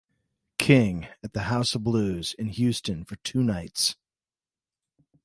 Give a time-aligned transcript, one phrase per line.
[0.57, 3.97] King at the House of Blues in Houston for two nights.